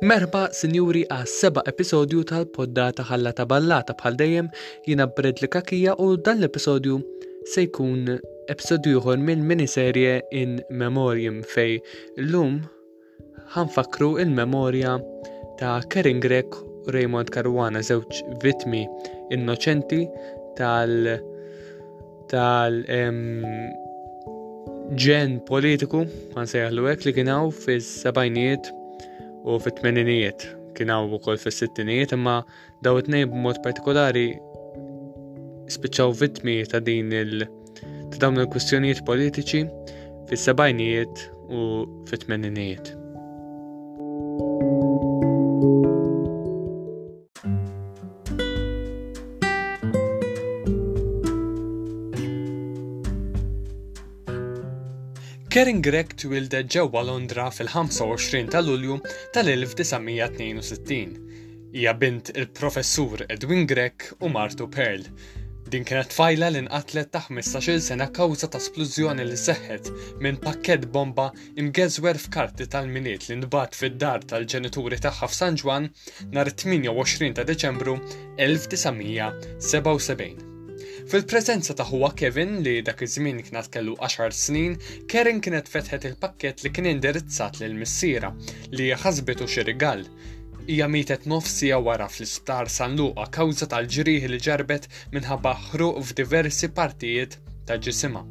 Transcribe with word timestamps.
Merba 0.00 0.44
sinjuri 0.54 1.00
għa 1.10 1.24
seba 1.26 1.62
episodju 1.66 2.20
tal-poddata 2.30 3.02
ħalla 3.08 3.32
ta' 3.34 3.46
ballata 3.50 3.96
bħal 3.98 4.18
dejjem 4.20 4.50
jina 4.86 5.08
bred 5.10 5.40
li 5.42 5.48
kakija 5.50 5.96
u 6.04 6.12
dan 6.14 6.38
l-episodju 6.38 7.00
se 7.50 7.64
jkun 7.66 8.04
episodju 8.54 9.00
jħor 9.00 9.18
minn 9.18 9.42
miniserje 9.42 10.12
in 10.42 10.60
memoriam 10.70 11.40
fej 11.54 11.80
l-lum 12.28 12.60
ħanfakru 13.56 14.12
il-memorja 14.22 14.94
ta' 15.58 15.74
Karin 15.90 16.22
Grek 16.22 16.60
u 16.62 16.94
Raymond 16.94 17.34
Caruana 17.34 17.82
żewġ 17.90 18.22
vitmi 18.46 18.84
innoċenti 19.34 20.04
tal 20.62 20.94
tal 22.30 22.78
ġen 24.94 25.38
politiku, 25.50 26.06
għan 26.38 26.54
sejħlu 26.54 26.86
li 26.86 27.14
kienaw 27.18 27.48
fis 27.64 27.96
sabajniet 28.06 28.77
u 29.48 29.58
fit-tmeninijiet 29.64 30.40
kien 30.76 30.90
hawn 30.92 31.14
ukoll 31.18 31.38
fis-sittinijiet 31.44 32.12
imma 32.16 32.36
daw 32.84 32.98
it-tnejn 33.00 33.30
b'mod 33.32 33.62
partikolari 33.66 34.26
spiċċaw 35.76 36.14
vittmi 36.20 36.58
ta' 36.74 36.82
din 36.90 37.12
il 37.22 37.46
ta' 38.12 38.22
dawn 38.26 38.40
il-kwistjonijiet 38.44 39.02
politiċi 39.08 39.64
fis-sebajnijiet 40.28 41.26
u 41.58 41.64
fit-tmeninijiet. 42.12 42.97
Karen 55.58 55.80
Grek 55.82 56.12
twildet 56.22 56.68
ġewwa 56.70 57.00
Londra 57.08 57.48
fil-25 57.50 58.44
ta' 58.54 58.60
Lulju 58.62 58.96
tal-1962. 59.34 60.98
Hija 61.74 61.94
bint 61.98 62.30
il-professur 62.36 63.24
Edwin 63.26 63.64
Grek 63.66 64.02
u 64.22 64.28
Martu 64.30 64.68
Pearl. 64.70 65.02
Din 65.66 65.82
kienet 65.88 66.12
fajla 66.14 66.50
li 66.54 66.60
nqatlet 66.62 67.10
ta' 67.10 67.24
15-il 67.32 67.80
sena 67.82 68.06
kawża 68.14 68.48
ta' 68.54 68.60
splużjoni 68.62 69.24
li 69.32 69.36
seħħet 69.48 69.90
minn 70.22 70.38
pakket 70.46 70.86
bomba 70.94 71.32
imgeżwer 71.58 72.16
f'karti 72.22 72.64
tal-miniet 72.76 73.22
li 73.26 73.34
nbat 73.42 73.72
fid-dar 73.80 74.20
tal-ġenituri 74.30 74.98
tagħha 75.08 75.26
f'San 75.34 75.54
Ġwan 75.58 75.84
nhar 76.38 76.48
28 76.54 77.34
ta' 77.40 77.48
Deċembru 77.50 77.94
1977. 78.38 80.47
Fil-prezenza 81.08 81.72
ta' 81.72 81.86
huwa 81.88 82.10
Kevin 82.18 82.50
li 82.64 82.82
dak 82.84 82.98
iż-żmien 83.06 83.38
kien 83.46 83.62
kellu 83.72 83.94
10 84.06 84.34
snin, 84.36 84.74
Karen 85.08 85.38
kienet 85.40 85.68
fetħet 85.74 86.02
il-pakket 86.08 86.64
li 86.66 86.72
kien 86.76 86.88
indirizzat 86.90 87.60
lil 87.62 87.78
missiera 87.82 88.28
li 88.76 88.90
ħasbitu 88.92 89.48
xi 89.48 89.64
rigal. 89.70 90.02
Hija 90.68 90.88
mietet 90.92 91.24
nofsija 91.32 91.78
wara 91.86 92.08
fl-isptar 92.12 92.68
San 92.74 92.98
Luqa 93.00 93.24
kawża 93.38 93.70
tal-ġrieħ 93.72 94.26
li 94.34 94.42
ġarbet 94.50 94.90
minħabba 95.16 95.54
ħruq 95.70 96.02
f'diversi 96.10 96.68
partijiet 96.80 97.38
ta' 97.64 97.80
ġisima. 97.86 98.22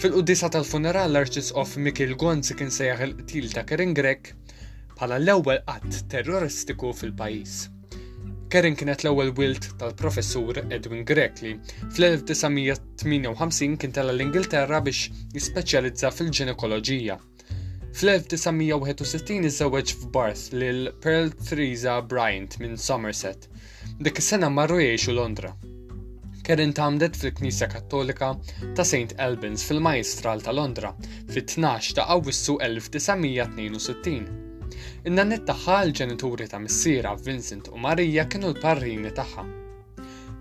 Fil-qudisa 0.00 0.48
tal-funeral 0.56 1.12
l-Arċisqof 1.12 1.76
Mikil 1.76 2.16
Gonzi 2.24 2.56
kien 2.56 2.72
sejjaħ 2.72 3.04
il-qtil 3.10 3.52
ta' 3.52 3.68
Karen 3.68 3.92
Grek 3.92 4.32
bħala 4.96 5.20
l-ewwel 5.20 5.60
qatt 5.68 6.06
terroristiku 6.08 6.96
fil-pajjiż. 6.96 7.71
Karen 8.52 8.74
kienet 8.76 9.00
l-ewwel 9.00 9.30
wilt 9.38 9.66
tal-professur 9.80 10.58
Edwin 10.76 11.06
Grek 11.08 11.38
fl-1958 11.94 13.76
kien 13.80 13.94
tela 13.96 14.12
l-Ingilterra 14.12 14.76
biex 14.84 15.06
jispeċjalizza 15.32 16.10
fil-ġinekoloġija. 16.12 17.16
Fl-1961 17.96 19.48
żewġ 19.56 19.94
f'Barth 20.02 20.52
lil 20.60 20.92
Pearl 21.00 21.32
Theresa 21.38 21.96
Bryant 22.12 22.52
minn 22.60 22.76
Somerset. 22.76 23.48
Dik 24.04 24.20
is-sena 24.20 24.52
marru 24.52 24.82
jgħixu 24.84 25.12
Londra. 25.16 25.54
Karen 26.44 26.72
tamdet 26.76 27.16
fil-Knisja 27.22 27.72
Kattolika 27.72 28.34
ta' 28.76 28.84
St. 28.84 29.16
Albans 29.30 29.64
fil-Majstral 29.64 30.44
ta' 30.44 30.52
Londra 30.52 30.92
fit-12 31.08 31.96
ta' 31.96 32.04
Awwissu 32.18 32.60
1962. 32.60 34.41
In-nannet 35.08 35.42
tagħha 35.48 35.74
l-ġenituri 35.86 36.46
ta' 36.52 36.58
missiera 36.62 37.10
Vincent 37.26 37.66
u 37.72 37.74
Marija 37.86 38.22
kienu 38.34 38.48
l-parrini 38.52 39.12
tagħha. 39.20 39.44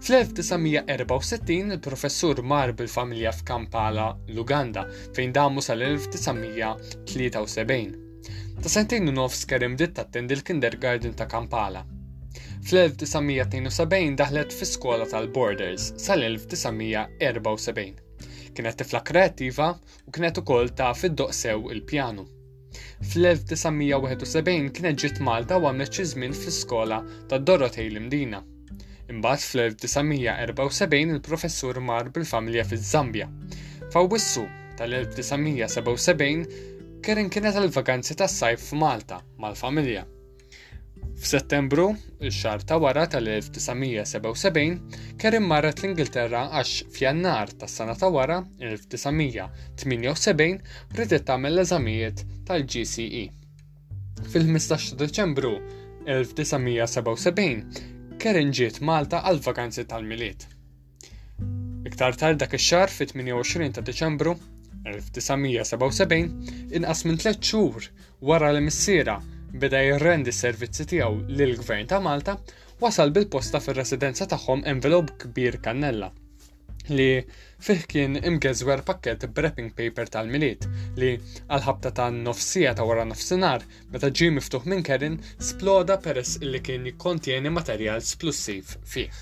Fl-1964 0.02 1.76
il-professur 1.76 2.36
mar 2.54 2.70
bil-familja 2.78 3.32
f'Kampala, 3.38 4.08
l-Uganda, 4.36 4.84
fejn 5.18 5.32
damu 5.38 5.60
sal-1973. 5.66 7.72
Ta' 8.62 8.72
sentin 8.76 9.04
u 9.10 9.12
nofs 9.20 9.42
kerim 9.50 9.74
dit 9.78 9.92
tattendi 9.98 10.34
l-kindergarten 10.40 11.14
ta' 11.18 11.30
Kampala. 11.34 11.82
Fl-1972 12.62 14.18
daħlet 14.22 14.52
fi 14.58 14.66
skola 14.70 15.06
tal-Borders 15.14 15.84
sal-1974. 16.08 17.94
Kienet 18.56 18.76
tifla 18.82 19.00
kreattiva 19.08 19.68
u 19.74 19.76
kienet 20.14 20.40
ukoll 20.42 20.70
ta' 20.78 20.92
fid-doqsew 20.98 21.60
il-pjanu. 21.78 22.26
Fl-1971 23.14 24.70
kienet 24.76 25.02
ġiet 25.04 25.18
Malta 25.28 25.58
u 25.60 25.66
għamlet 25.70 25.98
xi 25.98 26.04
żmien 26.12 26.36
fl-iskola 26.38 27.00
ta' 27.32 27.40
Dorotej 27.50 27.90
l-Imdina. 27.92 28.40
Imbagħad 29.16 29.44
fl-1974 29.48 31.12
il-professur 31.18 31.82
mar 31.90 32.12
bil-familja 32.20 32.66
fiż-Zambja. 32.72 33.28
F'Awwissu 33.90 34.46
tal-1977 34.80 36.64
Karen 37.10 37.34
kienet 37.36 37.60
għal 37.60 37.74
vakanzi 37.82 38.20
tas-sajf 38.24 38.68
f'Malta 38.72 39.20
mal-familja. 39.46 40.08
F'Settembru, 41.22 41.94
il-xar 42.26 42.64
ta' 42.66 42.80
wara 42.82 43.06
tal-1977, 43.06 44.50
Kerim 45.22 45.46
marret 45.46 45.78
l-Ingilterra 45.84 46.48
għax 46.58 46.80
f'jannar 46.96 47.52
tas 47.62 47.76
sena 47.78 47.94
ta' 47.94 48.10
wara, 48.10 48.40
1978, 48.58 50.66
ridet 50.98 51.24
tagħmel 51.28 51.54
l-eżamijiet 51.60 52.24
tal-GCE. 52.50 53.22
Fil-15 54.34 54.70
ta' 54.90 54.98
Deċembru 55.04 55.54
1977, 56.10 57.62
Kerin 58.18 58.50
ġiet 58.58 58.82
Malta 58.82 59.22
għal 59.22 59.42
vakanzi 59.46 59.86
tal-miliet. 59.94 60.42
Iktar 61.86 62.16
tard 62.24 62.38
dak 62.42 62.54
ix-xar 62.58 62.90
fit-28 62.98 63.78
ta' 63.78 63.86
Deċembru 63.92 64.34
1977 64.90 66.82
inqas 66.82 67.06
minn 67.06 67.18
tliet 67.22 67.46
xhur 67.46 67.82
wara 68.26 68.50
li 68.58 68.66
missiera 68.72 69.20
beda 69.60 69.82
jirrendi 69.84 70.32
s-servizzi 70.32 70.86
tiegħu 70.88 71.28
lill-Gvern 71.38 71.88
ta' 71.92 71.98
Malta 72.04 72.34
wasal 72.82 73.12
bil-posta 73.16 73.60
fir-residenza 73.60 74.28
tagħhom 74.32 74.62
envelop 74.72 75.10
kbir 75.24 75.58
kannella 75.66 76.08
li 76.96 77.08
fih 77.62 77.82
kien 77.92 78.16
imgeżwer 78.22 78.82
pakket 78.88 79.26
wrapping 79.36 79.74
paper 79.78 80.08
tal-miliet 80.16 80.68
li 81.00 81.10
għal-ħabta 81.16 81.92
ta' 82.00 82.08
nofsija 82.16 82.72
ta' 82.80 82.86
wara 82.88 83.04
nofsinar 83.12 83.66
meta 83.94 84.10
ġi 84.22 84.32
miftuħ 84.38 84.70
minn 84.72 84.86
Kerin 84.88 85.20
sploda 85.52 86.00
peress 86.06 86.40
li 86.48 86.64
kien 86.64 86.88
jikkontieni 86.88 87.52
materjal 87.54 88.02
splussiv 88.12 88.76
fih. 88.94 89.22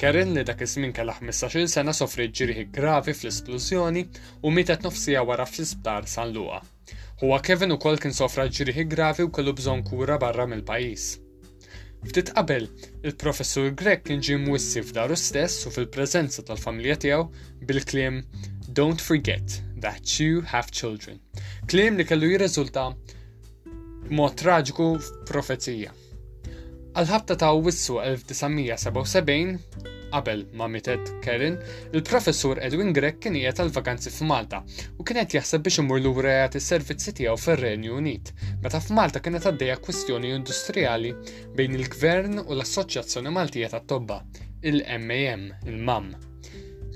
Kerin 0.00 0.32
li 0.34 0.42
dak 0.46 0.62
iż-żmien 0.66 0.94
kellha 0.96 1.14
15-il 1.20 1.68
sena 1.74 1.94
sofri 1.94 2.30
ġrieħi 2.30 2.68
gravi 2.78 3.14
fl 3.18 3.30
isplużjoni 3.34 4.06
u 4.42 4.54
mietet 4.54 4.86
nofsija 4.86 5.26
wara 5.26 5.46
fl-isptar 5.50 6.06
San 6.10 6.32
Huwa 7.24 7.40
Kevin 7.40 7.72
ukoll 7.72 7.96
kien 8.02 8.12
sofra 8.12 8.44
ġrieħi 8.52 8.82
gravi 8.92 9.24
u 9.24 9.30
kellu 9.32 9.52
bżon 9.56 9.78
kura 9.88 10.18
barra 10.24 10.44
mill-pajjiż. 10.50 11.04
Ftit 12.10 12.32
qabel, 12.36 12.64
il-professur 13.08 13.70
Grek 13.80 14.02
kien 14.04 14.20
ġi 14.26 14.36
mwissi 14.42 14.80
f'daru 14.84 15.16
stess 15.16 15.56
u 15.64 15.70
fil-preżenza 15.72 16.42
tal-familja 16.44 16.96
tiegħu 17.06 17.24
bil-kliem 17.70 18.18
Don't 18.80 19.00
forget 19.06 19.48
that 19.86 20.18
you 20.20 20.32
have 20.52 20.68
children. 20.80 21.16
Kliem 21.64 21.96
li 21.96 22.04
kellu 22.10 22.26
jirriżulta 22.34 22.84
mod 24.20 24.32
traġiku 24.42 24.88
f'profezija. 25.08 25.92
Għal-ħabta 26.92 27.34
ta' 27.40 27.54
Wissu 27.56 27.94
1977 28.04 29.56
Qabel 30.14 30.46
ma 30.52 30.68
mitet 30.68 31.10
Kerin, 31.24 31.56
il-professur 31.96 32.58
Edwin 32.62 32.92
Grek 32.94 33.16
kien 33.24 33.34
qiegħed 33.34 33.60
għal 33.64 33.72
vakanzi 33.74 34.12
f'Malta 34.14 34.60
u 34.94 35.02
kien 35.04 35.18
qed 35.18 35.34
jaħseb 35.40 35.64
biex 35.66 35.82
imur 35.82 35.98
lura 36.04 36.34
jagħti 36.38 36.60
s-servizzi 36.60 37.14
tiegħu 37.18 37.38
fir-Renju 37.44 37.96
Unit, 37.98 38.30
meta 38.62 38.78
f'Malta 38.78 39.22
kienet 39.24 39.48
għaddejja 39.50 39.80
kwistjoni 39.82 40.30
industrijali 40.36 41.10
bejn 41.58 41.74
il-Gvern 41.80 42.44
u 42.44 42.52
l-Assoċjazzjoni 42.54 43.32
Maltija 43.34 43.72
tat-Tobba, 43.74 44.20
il-MAM, 44.62 45.48
il-MAM. 45.66 46.06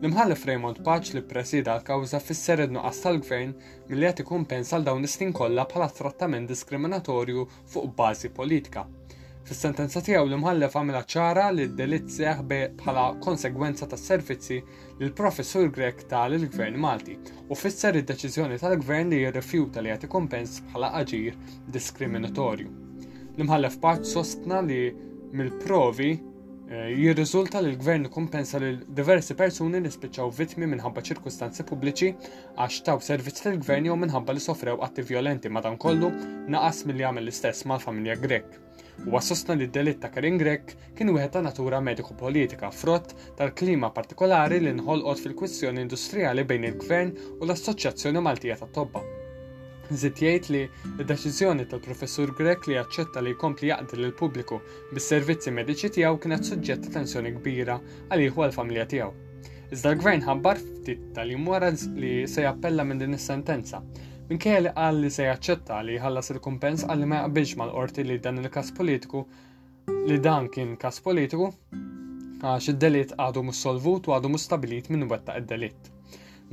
L-imħallef 0.00 0.44
Raymond 0.48 0.80
Paċ 0.86 1.14
li 1.16 1.22
presida 1.28 1.74
l 1.78 1.84
kawza 1.86 2.20
fisser 2.22 2.62
id-nuqqas 2.64 3.00
tal-gvern 3.04 3.54
milli 3.90 4.10
qed 4.10 4.22
ikumpensa 4.24 4.76
għal 4.76 4.86
dawn 4.90 5.08
is 5.08 5.16
sin 5.18 5.32
kollha 5.38 5.66
bħala 5.70 5.90
trattament 5.98 6.48
diskriminatorju 6.52 7.44
fuq 7.74 7.90
bażi 7.98 8.30
politika. 8.36 8.84
Fis-sentenza 9.44 10.00
tiegħu 10.00 10.24
l-imħallef 10.28 10.76
għamilha 10.78 11.02
ċara 11.14 11.48
li 11.52 11.66
d-delitt 11.72 12.12
seħ 12.14 12.38
bħala 12.54 13.02
konsegwenza 13.26 13.88
tas 13.90 14.04
servizzi 14.08 14.60
li 14.62 15.04
l-professur 15.08 15.68
Grek 15.74 16.06
tal 16.12 16.36
il-Gvern 16.38 16.80
Malti 16.80 17.18
u 17.50 17.58
fisser 17.64 17.98
id-deċiżjoni 18.00 18.56
tal-Gvern 18.62 19.12
li 19.12 19.20
jirrifjuta 19.26 19.84
li 19.84 19.92
jagħti 19.92 20.12
kompens 20.16 20.56
bħala 20.70 20.94
aġir 21.02 21.36
diskriminatorju. 21.76 22.83
L-imħallef 23.36 23.78
part 23.82 24.06
sostna 24.06 24.60
li 24.62 24.90
mill-provi 25.34 26.08
eh, 26.14 26.90
jirriżulta 26.96 27.58
li 27.62 27.72
l-gvern 27.72 28.06
kompensa 28.16 28.60
lil 28.62 28.78
diversi 28.86 29.34
persuni 29.36 29.80
li 29.82 29.90
spiċċaw 29.90 30.30
vittmi 30.36 30.68
minħabba 30.70 31.02
ċirkustanzi 31.08 31.66
pubbliċi 31.66 32.10
għax 32.62 32.76
taw 32.86 33.00
servizz 33.02 33.42
tal-gvern 33.42 33.88
jew 33.90 33.96
minħabba 34.04 34.36
li 34.38 34.42
sofrew 34.44 34.76
atti 34.86 35.04
violenti 35.10 35.50
madankollu 35.50 36.12
naqas 36.54 36.84
milli 36.88 37.02
jagħmel 37.02 37.26
l-istess 37.26 37.66
mal-familja 37.72 38.14
Grek. 38.22 38.46
U 39.10 39.18
sostna 39.18 39.56
li 39.58 39.66
d-delitt 39.66 39.98
ta' 40.04 40.12
Karin 40.14 40.38
Grek 40.38 40.76
kien 40.94 41.10
wieħed 41.10 41.34
ta' 41.34 41.42
natura 41.42 41.80
mediku 41.82 42.14
politika 42.14 42.70
frott 42.70 43.16
tal-klima 43.40 43.90
partikolari 43.98 44.62
li 44.62 44.76
nħolqot 44.78 45.24
fil 45.26 45.34
kwissjoni 45.42 45.82
industrijali 45.82 46.46
bejn 46.46 46.70
il-gvern 46.70 47.12
u 47.40 47.42
l-Assoċjazzjoni 47.42 48.22
Maltija 48.22 48.60
tat-Tobba. 48.62 49.04
Zit 49.92 50.16
jgħid 50.22 50.46
li 50.50 50.58
d-deċiżjoni 50.98 51.64
tal-professur 51.68 52.30
Grek 52.38 52.64
li 52.70 52.76
jaċċetta 52.78 53.20
li 53.20 53.34
jkompli 53.34 53.68
jaqdil 53.68 54.06
il 54.06 54.14
pubbliku 54.16 54.56
bis-servizzi 54.96 55.52
mediċi 55.52 55.90
tiegħu 55.98 56.20
kienet 56.24 56.48
suġġett 56.48 56.88
tensjoni 56.94 57.32
kbira 57.36 57.76
għal 58.08 58.24
u 58.38 58.44
għall-familja 58.46 58.86
tiegħu. 58.94 59.10
Iżda 59.76 59.92
l-gvern 59.92 60.24
ħabbar 60.24 60.62
ftit 60.62 61.04
tal-jum 61.16 61.48
wara 61.52 61.68
li 62.00 62.14
se 62.32 62.46
jappella 62.46 62.84
minn 62.88 63.02
din 63.02 63.18
is-sentenza 63.18 63.82
minkejja 64.30 64.62
li 64.64 64.72
qal 64.78 65.02
li 65.04 65.10
se 65.12 65.28
jaċċetta 65.28 65.82
li 65.84 65.98
jħallas 65.98 66.32
il-kumpens 66.32 66.86
għal 66.88 67.04
li 67.04 67.10
ma 67.12 67.20
jaqbilx 67.26 67.54
mal-qorti 67.60 68.06
li 68.08 68.16
dan 68.24 68.40
il-każ 68.40 68.72
politiku 68.78 69.26
li 70.08 70.16
dan 70.24 70.48
kien 70.54 70.78
każ 70.80 71.02
politiku 71.04 71.50
għax 72.40 72.72
id-delitt 72.72 73.12
għadu 73.20 73.44
mus-solvut 73.50 74.08
u 74.08 74.16
għadu 74.16 74.32
mustabilit 74.32 74.88
minn 74.94 75.04
wetta 75.12 75.36
id-delitt. 75.42 75.92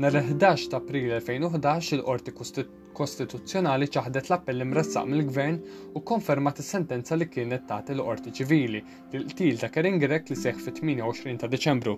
Nar 0.04 0.16
11 0.19 0.68
ta' 0.72 0.83
April 0.83 1.10
2011 1.16 1.98
il-Qorti 2.00 2.36
Kostituzzjonali 3.00 3.88
ċaħdet 3.96 4.28
l-appell 4.30 4.64
imressaq 4.66 5.08
mill-gvern 5.12 5.60
u 5.96 6.02
konfermat 6.12 6.60
is-sentenza 6.64 7.18
li 7.20 7.28
kienet 7.36 7.64
tagħti 7.70 7.96
l-Qorti 7.96 8.34
Ċivili 8.40 8.82
til 9.14 9.56
ta' 9.64 9.70
Karin 9.78 10.02
Grek 10.04 10.34
li 10.34 10.40
seħħ 10.42 10.66
fit-28 10.68 11.38
ta' 11.46 11.52
Deċembru 11.56 11.98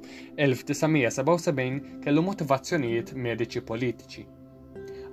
1977 0.51 1.81
kellu 2.05 2.27
motivazzjonijiet 2.29 3.15
mediċi 3.29 3.67
politiċi. 3.73 4.29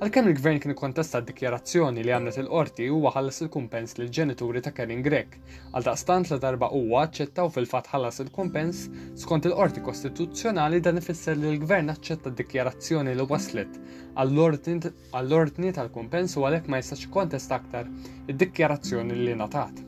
Għalkemm 0.00 0.30
il-gvern 0.30 0.60
kien 0.64 0.72
ikkontesta 0.72 1.18
d-dikjarazzjoni 1.20 2.00
li 2.06 2.12
għamlet 2.16 2.38
il-qorti 2.40 2.86
huwa 2.88 3.10
ħallas 3.12 3.42
il-kumpens 3.44 3.98
lil 3.98 4.08
ġenituri 4.18 4.62
ta' 4.64 4.70
Kerin 4.72 5.02
Grek, 5.04 5.34
għal 5.76 5.84
daqstant 5.90 6.30
la 6.32 6.38
darba 6.40 6.70
huwa 6.72 7.02
aċċettaw 7.04 7.50
fil-fatt 7.52 7.90
ħallas 7.92 8.22
il-kumpens 8.24 8.80
skont 9.26 9.50
il-qorti 9.50 9.84
kostituzzjonali 9.84 10.80
dan 10.86 11.02
ifisser 11.02 11.36
li 11.36 11.50
l-gvern 11.50 11.92
aċċetta 11.92 12.32
d-dikjarazzjoni 12.32 13.12
li 13.18 13.28
waslet 13.28 13.76
għall-ordni 14.24 15.74
tal-kumpens 15.76 16.40
u 16.40 16.48
għalhekk 16.48 16.72
ma 16.72 16.80
jistax 16.80 17.04
kontesta 17.18 17.60
aktar 17.60 17.92
id-dikjarazzjoni 18.32 19.20
li 19.20 19.36
natat 19.36 19.84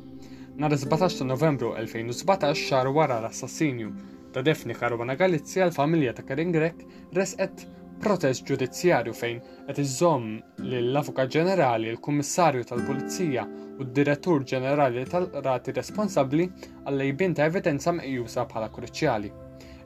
nhar 0.61 0.77
17 0.77 1.23
ta' 1.25 1.31
Novembru 1.33 1.73
2017 1.89 2.53
xar 2.69 2.93
wara 2.93 3.17
l-assassinju 3.25 3.97
ta' 4.37 4.45
Defni 4.45 4.77
Karwana 4.77 5.17
Galizja 5.17 5.71
l-familja 5.71 6.13
ta' 6.13 6.29
Karin 6.29 6.53
Grek 6.53 6.85
resqet 7.17 7.65
Protest 8.03 8.43
ġudizzjarju 8.51 9.13
fejn 9.15 9.37
qed 9.69 9.79
iżomm 9.79 10.33
lill-Avukat 10.65 11.29
Ġenerali, 11.31 11.93
l-Kummissarju 11.95 12.67
tal-Pulizija 12.67 13.45
u 13.79 13.87
d-Direttur 13.87 14.43
Ġenerali 14.51 15.05
tal-Rati 15.07 15.71
responsabbli 15.77 16.49
għall-lejbin 16.51 17.37
ta' 17.39 17.47
evidenza 17.47 17.95
meqjusa 17.95 18.49
bħala 18.51 18.73
kruċjali. 18.75 19.31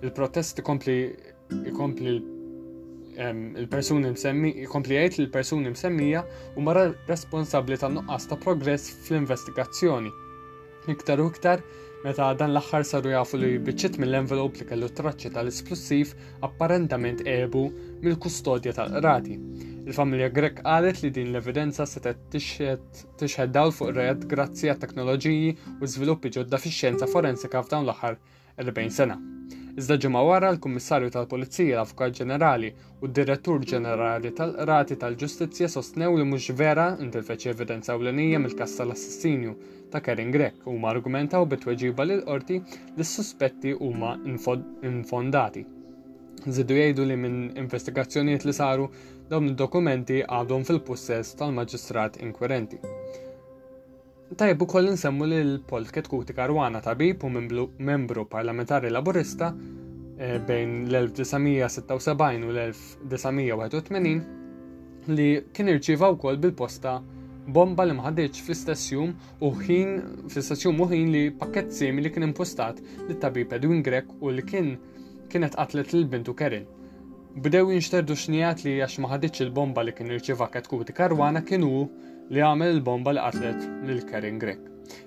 Il-protest 0.00 0.62
ikompli 0.64 0.96
ikompli 1.70 2.14
il-persuni 3.16 4.14
msemmi, 4.14 4.54
ikompli 4.64 4.96
jgħid 4.96 5.20
li 5.20 5.28
persuni 5.36 5.74
msemmija 5.76 6.24
u 6.56 6.64
mara 6.64 6.86
responsabbli 7.12 7.76
tan 7.80 7.98
nuqqas 8.00 8.30
ta' 8.32 8.40
progress 8.40 8.88
fl-investigazzjoni. 9.04 10.08
Iktar 10.88 11.20
u 11.20 11.28
iktar 11.32 11.60
meta 12.04 12.28
dan 12.36 12.50
l-axħar 12.52 12.84
saru 12.84 13.12
jafu 13.14 13.38
li 13.40 13.48
biċċiet 13.66 13.96
mill-envelop 14.02 14.58
li 14.60 14.66
kellu 14.68 14.88
traċċi 14.98 15.32
tal-esplussiv 15.36 16.12
apparentament 16.48 17.22
ebu 17.26 17.64
mill-kustodja 18.04 18.74
tal-qrati. 18.76 19.38
Il-familja 19.86 20.28
Grek 20.34 20.60
qalet 20.64 21.00
li 21.04 21.12
din 21.14 21.30
l-evidenza 21.32 21.86
setet 21.86 22.24
tixħed 22.34 23.52
dawl 23.54 23.72
fuq 23.76 23.94
red 23.96 24.26
grazzi 24.32 24.68
għat 24.72 24.82
teknoloġiji 24.88 25.54
u 25.80 25.86
żviluppi 25.94 26.34
ġodda 26.40 26.60
fi 26.60 26.74
xjenza 26.80 27.08
forensika 27.08 27.62
f'dawn 27.62 27.86
l-aħħar 27.88 28.20
40 28.62 28.96
sena. 28.98 29.20
Iżda 29.76 29.96
ġimgħa 30.02 30.20
wara 30.24 30.48
l-Kummissarju 30.54 31.10
tal-Pulizija, 31.12 31.74
l-Avukat 31.76 32.14
Ġenerali 32.16 32.70
u 33.04 33.10
d-Direttur 33.10 33.60
Ġenerali 33.68 34.30
tal 34.38 34.54
rati 34.70 34.96
tal-Ġustizzja 35.02 35.68
sostnew 35.74 36.16
li 36.16 36.24
mhux 36.30 36.46
vera 36.62 36.86
intilfeċ 37.04 37.44
evidenza 37.52 37.92
ewlenija 37.98 38.40
mill 38.40 38.56
kassa 38.56 38.80
tal-assassinju 38.86 39.52
ta' 39.92 40.00
Karin 40.08 40.32
Grek 40.38 40.64
huma 40.64 40.88
argumentaw 40.94 41.44
bit-tweġiba 41.52 42.08
lil 42.08 42.24
qorti 42.24 42.62
li 42.96 43.04
s-suspetti 43.10 43.76
huma 43.76 44.16
infondati. 44.24 45.66
Zidu 46.48 46.80
jgħidu 46.80 47.10
li 47.12 47.20
minn 47.26 47.38
investigazzjonijiet 47.66 48.48
li 48.48 48.56
saru 48.64 48.88
dawn 49.28 49.52
id-dokumenti 49.52 50.22
għadhom 50.24 50.64
fil-possess 50.72 51.36
tal-maġistrat 51.40 52.16
Inkwerenti. 52.24 52.80
Tajb 54.34 54.64
koll 54.66 54.88
nsemmu 54.90 55.24
li 55.30 55.36
l 55.38 55.50
polt 55.70 55.92
Ketkuti 55.94 56.34
Karwana 56.34 56.80
tabib 56.82 57.20
u 57.24 57.28
membru 57.30 58.24
parlamentari 58.26 58.88
laburista 58.90 59.52
eh, 60.18 60.40
bejn 60.48 60.88
l-1976 60.90 62.42
u 62.42 62.50
l-1981 62.50 64.24
li 65.14 65.28
kien 65.54 65.70
irċiva 65.70 66.08
wkoll 66.16 66.40
bil-posta 66.42 66.96
bomba 67.54 67.86
li 67.86 67.94
mħaddeċ 67.94 68.40
fl-istess 68.48 68.88
jum 68.96 69.12
u 69.46 69.52
ħin 69.60 69.92
fl-istess 70.26 70.66
jum 70.66 70.82
u 70.82 70.88
ħin 70.90 71.06
li 71.14 71.24
pakket 71.38 71.70
li 71.80 72.10
kien 72.10 72.26
impostat 72.26 72.82
li 73.06 73.14
tabib 73.22 73.52
Edwin 73.54 73.78
Grek 73.86 74.10
u 74.20 74.30
li 74.34 74.42
kien 74.42 74.74
kienet 75.30 75.54
qatlet 75.54 75.94
l-bintu 75.94 76.34
Kerin. 76.38 76.66
Bdew 77.36 77.70
jinxterdu 77.76 78.16
xnijat 78.18 78.64
li 78.66 78.74
għax 78.82 78.98
maħaddiċ 79.06 79.40
il-bomba 79.46 79.84
li 79.86 79.94
kien 79.94 80.10
irċiva 80.16 80.50
Ketkuti 80.54 80.92
Karwana 80.94 81.44
kienu 81.46 81.86
li 82.30 82.42
għamel 82.42 82.72
il-bomba 82.74 83.12
li 83.14 83.22
qatlet 83.22 83.66
lil 83.86 84.00
kering 84.08 84.40
Grek. 84.42 84.62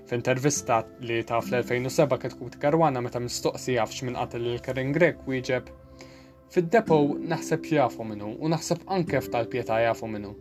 F'intervista 0.08 0.80
li 1.06 1.20
ta' 1.28 1.40
fl-2007 1.44 2.36
kut 2.40 2.58
karwana 2.62 3.02
meta 3.04 3.20
mistoqsija 3.20 3.86
fx 3.88 4.06
min 4.08 4.18
qatel 4.20 4.46
lil 4.48 4.60
Karen 4.64 4.94
Grek 4.96 5.26
wieġeb 5.28 5.70
Fid-depow 6.50 7.14
naħseb 7.32 7.68
jafu 7.72 8.02
minnu 8.10 8.32
u 8.42 8.50
naħseb 8.52 8.88
anke 8.96 9.20
ftal 9.26 9.46
pieta 9.52 9.76
jafu 9.84 10.08
minnu. 10.10 10.32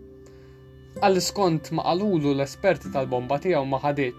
Għall-skont 1.05 1.69
ma 1.77 1.83
qalulu 1.91 2.31
l-esperti 2.37 2.89
tal-bomba 2.95 3.37
tiegħu 3.45 3.67
ma 3.69 3.77
ħadit 3.83 4.17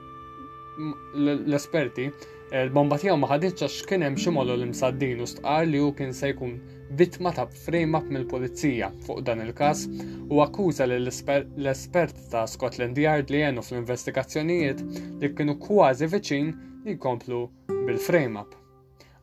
l-esperti 1.17 2.05
eh, 2.11 2.61
l-bomba 2.65 2.99
tiegħu 3.01 3.17
ma 3.19 3.31
ħadietx 3.31 3.65
għax 3.65 3.87
kien 3.89 4.05
hemm 4.05 4.19
xi 4.21 4.35
mollu 4.35 4.53
l-imsaddin 4.57 5.23
u 5.23 5.31
stqar 5.33 5.65
li 5.67 5.81
hu 5.81 5.89
kien 5.97 6.13
se 6.15 6.29
jkun 6.33 6.53
vittma 6.89 7.31
ta' 7.35 7.47
frame-up 7.65 8.07
mill-pulizija 8.09 8.89
fuq 9.05 9.21
dan 9.25 9.43
il-każ 9.43 9.83
u 10.29 10.39
akkuża 10.45 10.87
li 10.89 10.97
l-espert 10.99 12.21
ta' 12.31 12.47
Scotland 12.49 12.97
Yard 12.97 13.29
li 13.31 13.43
jenu 13.43 13.61
fl-investigazzjonijiet 13.65 14.81
li 15.21 15.29
kienu 15.37 15.55
kważi 15.65 16.09
viċin 16.13 16.49
li 16.85 16.95
jkomplu 16.97 17.43
bil-frame-up. 17.85 18.55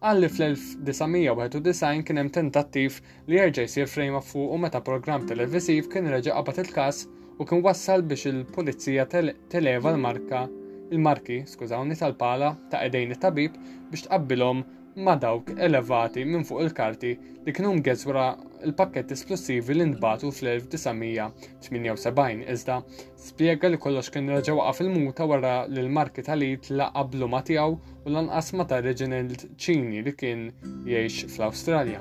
Għalli 0.05 0.29
fl-1991 0.31 2.05
kien 2.07 2.21
hemm 2.21 2.33
tentattiv 2.39 3.01
li 3.27 3.41
jerġa' 3.41 3.67
jsir 3.67 3.91
frame-up 3.91 4.29
fuq 4.31 4.55
u 4.55 4.61
meta 4.63 4.81
programm 4.91 5.27
televiżiv 5.31 5.91
kien 5.93 6.11
reġa' 6.13 6.37
qabad 6.39 6.63
il-każ 6.65 7.03
u 7.41 7.45
kien 7.49 7.65
wassal 7.67 8.07
biex 8.07 8.29
il-pulizija 8.31 9.09
televa 9.11 9.97
l-marka 9.97 10.47
il-marki, 10.87 11.41
skużawni, 11.51 11.97
tal-pala 11.99 12.53
ta' 12.71 12.85
edejn 12.87 13.17
tabib 13.19 13.57
biex 13.91 14.07
tqabbilhom 14.07 14.61
ma' 14.97 15.13
dawk 15.21 15.51
elevati 15.61 16.23
minn 16.25 16.45
fuq 16.49 16.63
il-karti 16.65 17.11
li 17.45 17.53
kienu 17.57 17.75
mgezwra 17.77 18.23
l-pakket 18.69 19.11
esplosivi 19.17 19.75
li 19.77 19.85
nbatu 19.91 20.31
fl-1978 20.37 22.27
iżda 22.55 22.77
spjega 23.25 23.69
li 23.75 23.81
kollox 23.83 24.09
kien 24.15 24.31
raġa 24.37 24.55
waqa 24.61 24.73
fil-muta 24.79 25.27
wara 25.35 25.51
li 25.73 25.83
l-marki 25.85 26.25
tal-id 26.31 26.71
laqablu 26.81 27.29
ma 27.35 27.43
tiegħu 27.51 27.77
u 28.07 28.15
lanqas 28.17 28.49
ma 28.57 28.65
ta' 28.73 28.81
Reginald 28.89 29.45
Ċini 29.67 30.01
li 30.09 30.15
kien 30.23 30.47
jgħix 30.89 31.27
fl-Awstralja. 31.35 32.01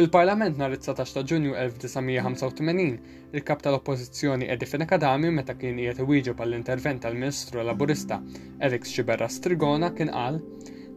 Fil-Parlament 0.00 0.56
nhar 0.56 0.72
19 0.78 1.12
ta' 1.18 1.26
Ġunju 1.28 1.52
1985, 1.68 2.98
il-kap 3.36 3.60
tal-Oppożizzjoni 3.68 4.48
Edi 4.56 4.70
Finakadami 4.72 5.28
meta 5.42 5.58
kien 5.60 5.76
qiegħed 5.84 6.00
iwieġeb 6.08 6.40
għall-intervent 6.40 7.04
tal-Ministru 7.04 7.66
Laburista 7.68 8.22
Eric 8.64 8.88
Xiberra 8.96 9.28
Strigona 9.28 9.92
kien 9.92 10.14
qal 10.16 10.40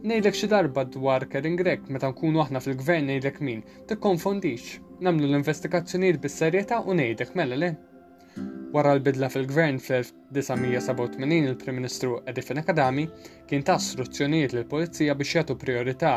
Nejlek 0.04 0.34
xi 0.36 0.48
darba 0.52 0.82
dwar 0.84 1.24
Kering 1.32 1.54
Grek 1.56 1.86
meta 1.88 2.10
nkunu 2.12 2.42
aħna 2.42 2.60
fil-gvern 2.60 3.06
nejlek 3.08 3.38
min, 3.40 3.62
tikkonfondix, 3.88 4.74
namlu 5.00 5.30
l-investigazzjonijiet 5.30 6.18
bis-serjetà 6.26 6.82
u 6.84 6.92
ngħidlek 6.92 7.30
mela 7.40 7.56
le. 7.56 7.70
Wara 8.76 8.90
l-bidla 8.98 9.30
fil-gvern 9.32 9.78
fl-1987 9.80 11.38
il-Prim 11.38 11.78
Ministru 11.80 12.18
Edifin 12.28 12.60
Akadami 12.60 13.06
kien 13.48 13.64
ta' 13.64 13.78
struzzjonijiet 13.80 14.52
lill 14.58 14.68
pulizija 14.74 15.14
biex 15.16 15.38
jagħtu 15.38 15.56
priorità 15.64 16.10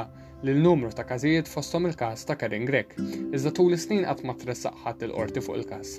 lil 0.44 0.60
numru 0.68 0.90
ta' 0.92 1.06
każijiet 1.08 1.48
fosthom 1.48 1.88
il-każ 1.88 2.26
ta' 2.28 2.36
Kering 2.44 2.68
Grek, 2.68 2.92
iżda 3.32 3.54
tul 3.56 3.72
is-snin 3.80 4.04
qatt 4.10 4.26
ma 4.28 4.36
tressaqħat 4.44 5.06
il-qorti 5.08 5.46
fuq 5.48 5.62
il-każ. 5.62 5.94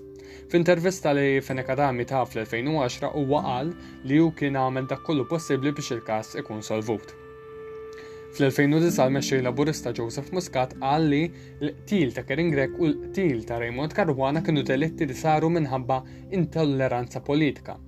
F'intervista 0.52 1.16
li 1.16 1.40
f'Enekadami 1.40 2.04
ta' 2.04 2.20
fl-2010 2.28 3.14
huwa 3.16 3.40
qal 3.48 3.72
li 4.04 4.20
hu 4.20 4.28
kien 4.36 4.60
għamel 4.60 4.92
dak 4.92 5.00
kollu 5.08 5.24
possibbli 5.32 5.72
biex 5.72 5.94
il-każ 5.96 6.34
ikun 6.44 6.60
solvut. 6.68 7.16
Fl-2009 8.36 9.08
meċċej 9.14 9.42
laburista 9.46 9.92
Joseph 9.96 10.28
Muscat 10.36 10.74
qal 10.80 11.06
li 11.10 11.20
l 11.64 11.70
til 11.88 12.12
ta' 12.12 12.26
Kerin 12.28 12.50
Grek 12.52 12.74
u 12.76 12.90
l 12.90 12.96
til 13.16 13.40
ta' 13.48 13.56
Raymond 13.62 13.94
Karwana 13.96 14.42
kienu 14.44 14.60
delitti 14.68 15.08
li 15.08 15.16
saru 15.16 15.48
minħabba 15.54 15.98
intolleranza 16.36 17.22
politika. 17.30 17.78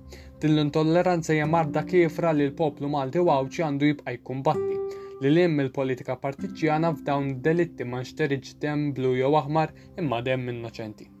Din 0.41 0.55
l-intolleranza 0.55 1.35
hija 1.35 1.45
marda 1.45 1.83
kifra 1.85 2.33
li 2.33 2.47
l-poplu 2.49 2.89
Malti 2.89 3.21
Wawċi 3.29 3.67
għandu 3.67 3.91
jibqa' 3.91 4.17
jkumbatti 4.17 4.81
li 5.21 5.29
l-im 5.31 5.61
il-politika 5.61 6.17
partiġjana 6.25 6.95
f'dawn 6.97 7.35
delitti 7.45 7.85
ma 7.85 8.01
nxteriġ 8.01 8.53
dem 8.65 8.85
blu 8.97 9.13
jew 9.21 9.35
aħmar 9.43 9.77
imma 10.01 10.23
dem 10.25 10.49
innoċenti. 10.57 11.11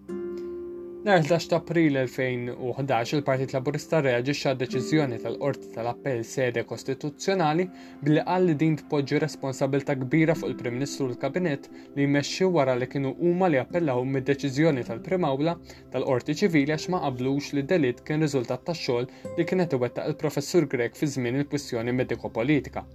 Nar 1.03 1.15
11 1.19 1.47
ta' 1.47 1.55
April 1.55 1.95
2011 1.99 3.11
il-Partit 3.15 3.51
Laburista 3.55 4.01
reaġixxa 4.05 4.51
deċiżjoni 4.59 5.17
tal-Qorti 5.23 5.71
tal-Appell 5.73 6.19
Sede 6.31 6.61
Kostituzzjonali 6.71 7.65
billi 8.05 8.21
qal 8.27 8.45
li 8.45 8.53
din 8.59 8.75
tpoġġi 8.81 9.21
responsabilta 9.23 9.95
kbira 10.03 10.35
fuq 10.37 10.51
il-Prim 10.53 10.77
Ministru 10.77 11.07
u 11.07 11.09
l-Kabinett 11.15 11.71
li 11.97 12.05
jmexxi 12.05 12.51
wara 12.57 12.75
li 12.77 12.89
kienu 12.91 13.15
huma 13.23 13.49
li 13.49 13.57
appellaw 13.63 14.05
mid-deċiżjoni 14.11 14.85
tal-Primawla 14.91 15.57
tal-Qorti 15.97 16.37
Ċivili 16.43 16.77
għax 16.77 16.87
ma 16.93 17.01
qablux 17.07 17.49
li 17.57 17.65
delitt 17.73 18.05
kien 18.11 18.21
riżultat 18.27 18.67
tax-xogħol 18.69 19.09
li 19.39 19.49
kienet 19.53 19.73
iwettaq 19.79 20.13
il-Professur 20.13 20.69
Grek 20.75 21.01
fi 21.01 21.09
żmien 21.17 21.41
il-kwistjoni 21.41 21.97
mediko-politika 22.03 22.85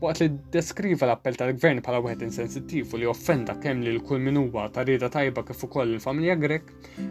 waqt 0.00 0.18
li 0.20 0.26
deskriva 0.52 1.06
l-appell 1.08 1.38
tal-gvern 1.40 1.78
bħala 1.84 2.02
wieħed 2.04 2.26
insensittiv 2.26 2.90
u 2.92 2.98
li 3.00 3.06
offenda 3.08 3.54
kemm 3.62 3.80
li 3.86 3.94
l-kull 3.94 4.20
min 4.20 4.36
huwa 4.36 4.66
ta' 4.72 4.82
rieda 4.84 5.08
tajba 5.12 5.44
kif 5.48 5.62
ukoll 5.64 5.94
il-familja 5.94 6.34
Grek, 6.36 6.66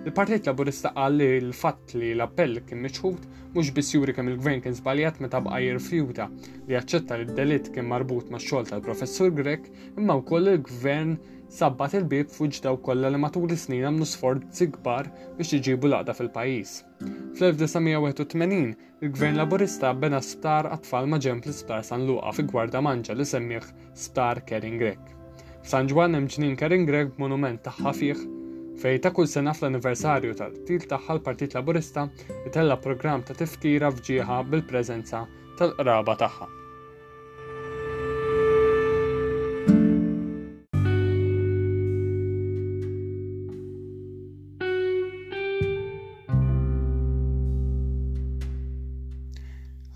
il-Partit 0.05 0.45
Laburista 0.45 0.91
qal 0.93 1.17
li 1.17 1.29
l-fatt 1.39 1.95
li 1.97 2.11
l-appell 2.13 2.61
kien 2.69 2.83
miċħud 2.85 3.25
mhux 3.55 3.71
biss 3.73 3.95
juri 3.95 4.13
kemm 4.13 4.29
il-gvern 4.35 4.61
kien 4.67 4.77
żbaljat 4.77 5.17
meta 5.25 5.41
bqa' 5.41 5.63
jirfjuta 5.65 6.29
li 6.69 6.77
aċċetta 6.77 7.17
li 7.23 7.27
d-delitt 7.31 7.73
kien 7.73 7.89
marbut 7.89 8.29
max-xogħol 8.35 8.69
tal-professur 8.69 9.33
Grek, 9.41 9.71
imma 9.97 10.19
wkoll 10.21 10.53
il-gvern 10.53 11.17
sabbat 11.55 11.93
il-bib 12.01 12.31
fuq 12.35 12.57
ġdew 12.57 12.77
kollha 12.85 13.09
li 13.13 13.19
matul 13.23 13.53
is-snin 13.55 13.85
għamlu 13.87 14.05
sforzi 14.11 14.65
kbar 14.75 15.07
biex 15.37 15.53
iġibu 15.57 15.87
laqda 15.91 16.15
fil-pajjiż. 16.17 16.71
Fl-1981 17.37 18.73
il-Gvern 19.05 19.39
Laburista 19.39 19.93
bena 20.01 20.19
sptar 20.23 20.67
għatfall 20.71 21.07
ma' 21.11 21.19
ġemp 21.25 21.47
l-isptar 21.47 21.85
San 21.87 22.03
Luqa 22.09 22.33
fi 22.35 22.45
Gwarda 22.49 22.81
Manġa 22.87 23.15
li 23.15 23.27
semmih 23.29 23.69
Sptar 24.03 24.43
Kering 24.49 24.75
Grek. 24.81 25.15
San 25.71 25.87
Ġwan 25.91 26.19
hemm 26.19 26.27
ġnien 26.35 26.59
Kering 26.59 26.85
Grek 26.91 27.15
monument 27.23 27.63
tagħha 27.69 27.95
fih 28.01 28.25
fej 28.83 28.99
ta' 29.05 29.13
kull 29.15 29.31
sena 29.31 29.55
fl-anniversarju 29.55 30.35
tal-til 30.41 30.83
tagħha 30.91 31.15
l-Partit 31.17 31.55
Laburista 31.55 32.09
itella 32.49 32.75
programm 32.89 33.23
ta' 33.25 33.37
tifkira 33.39 33.93
fġieħa 33.95 34.43
bil-preżenza 34.51 35.23
tal-qraba 35.55 36.19
tagħha. 36.19 36.51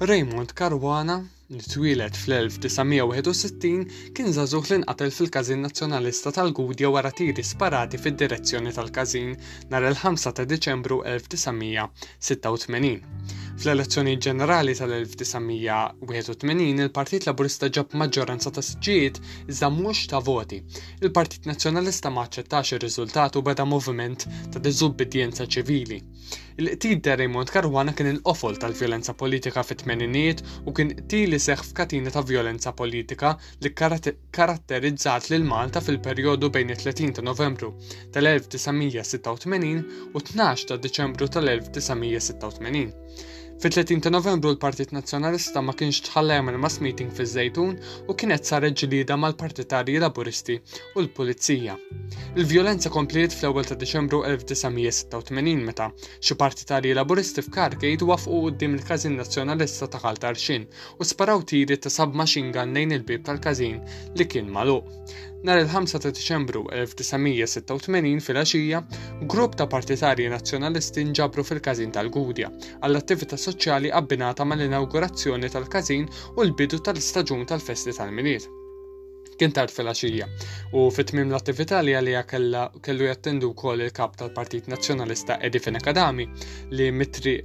Raymond 0.02 0.54
Caruana 0.54 1.22
li 1.52 1.60
twilet 1.60 2.16
fl-1961 2.16 4.14
kien 4.16 4.30
zazuħ 4.38 4.70
li 4.70 4.78
nqatel 4.84 5.12
fil-kazin 5.16 5.64
nazzjonalista 5.66 6.30
tal-Gudja 6.38 6.88
wara 6.94 7.12
tiri 7.12 7.44
sparati 7.44 7.98
fid-direzzjoni 8.00 8.72
tal-kazin 8.78 9.32
nar 9.74 9.84
il-5 9.90 10.16
ta' 10.38 10.46
Deċembru 10.54 10.98
1986. 11.18 13.00
Fl-elezzjoni 13.60 14.14
ġenerali 14.24 14.74
tal-1981 14.80 16.80
il-Partit 16.88 17.24
Laburista 17.28 17.66
ġab 17.68 17.92
maġġoranza 18.00 18.50
ta' 18.56 18.64
sġiet 18.64 19.16
iżda 19.52 19.68
mhux 19.82 20.00
ta' 20.14 20.24
voti. 20.32 20.62
Il-Partit 21.04 21.44
Nazzjonalista 21.52 22.08
ma 22.16 22.24
ċettax 22.24 22.78
ir-riżultat 22.80 23.36
u 23.36 23.44
beda 23.52 23.68
moviment 23.68 24.24
ta' 24.56 24.64
diżubbidjenza 24.64 25.44
ċivili 25.44 26.00
il 26.58 26.68
qtid 26.76 27.02
ta' 27.06 27.16
Raymond 27.20 27.52
Karwana 27.56 27.94
kien 27.98 28.08
il-qofol 28.12 28.56
tal-vjolenza 28.62 29.14
politika 29.22 29.62
fit-tmeniniet 29.68 30.42
u 30.70 30.74
kien 30.80 30.94
tili 31.14 31.30
li 31.36 31.40
seħ 31.46 31.64
f'katina 31.68 32.14
ta' 32.16 32.24
vjolenza 32.32 32.74
politika 32.82 33.34
li 33.66 33.72
karatterizzat 34.40 35.30
lil 35.34 35.46
Malta 35.54 35.84
fil-perjodu 35.90 36.52
bejn 36.58 36.74
il-30 36.76 37.20
ta' 37.20 37.28
Novembru 37.30 37.72
tal-1986 38.16 40.08
u 40.14 40.24
12 40.34 40.72
ta' 40.74 40.82
Deċembru 40.88 41.30
tal-1986. 41.38 43.26
Fit-30 43.60 44.00
ta' 44.00 44.10
Novembru 44.10 44.52
l-Partit 44.54 44.94
Nazzjonalista 44.96 45.60
ma 45.60 45.74
kienx 45.76 45.98
tħalla 46.06 46.38
jagħmel 46.38 46.58
mass 46.64 46.78
meeting 46.84 47.10
fiż-Żejtun 47.12 47.74
u 48.08 48.14
kienet 48.22 48.48
saret 48.48 48.78
ġlida 48.80 49.18
mal-partitarji 49.20 49.98
Laburisti 50.00 50.56
u 50.62 51.02
l-Pulizija. 51.04 51.76
Il-vjolenza 52.40 52.88
kompliet 52.94 53.36
fl-ewwel 53.36 53.68
ta' 53.68 53.76
Diċembru 53.82 54.22
1986 54.30 55.66
meta 55.68 55.90
xi 56.24 56.38
partitarji 56.40 56.96
Laburisti 56.96 57.44
f'Karkejt 57.50 58.06
wafqu 58.08 58.40
qudiem 58.46 58.78
il-Każin 58.80 59.20
Nazzjonalista 59.20 59.92
ta' 59.92 60.00
Kaltarxin 60.06 60.70
u 60.96 61.10
sparaw 61.12 61.44
tiri 61.52 61.76
ta' 61.76 61.92
submachine 61.92 62.56
gun 62.56 62.72
lejn 62.80 62.96
il-bib 62.96 63.28
tal-każin 63.28 63.84
li 64.16 64.30
kien 64.32 64.48
magħluq. 64.56 64.96
Nar 65.42 65.56
il-5 65.62 66.02
ta' 66.04 66.10
Diċembru 66.16 66.66
1986 66.68 68.20
fil-għaxija, 68.26 68.80
grupp 69.32 69.54
ta' 69.56 69.68
partitarji 69.72 70.26
nazzjonalisti 70.34 71.06
nġabru 71.14 71.46
fil-kazin 71.48 71.94
tal-Gudja, 71.96 72.50
għall-attività 72.84 73.38
soċjali 73.40 73.92
abbinata 73.96 74.44
mal-inaugurazzjoni 74.44 75.48
tal-kazin 75.54 76.10
u 76.36 76.44
l-bidu 76.44 76.82
tal-istaġun 76.84 77.46
tal-festi 77.54 77.96
tal-miniet 77.96 78.50
kien 79.40 79.54
tard 79.56 79.72
fil-axija 79.72 80.26
u 80.76 80.82
fit-tmim 80.92 81.30
l-attività 81.32 81.78
li 81.88 81.94
għalija 81.96 82.24
kellu 82.28 83.06
jattendu 83.08 83.54
kol 83.56 83.80
il-kap 83.86 84.18
tal-Partit 84.20 84.68
Nazjonalista 84.74 85.38
Edifin 85.48 85.80
Akadami 85.80 86.26
li 86.76 86.90
mitri 86.92 87.38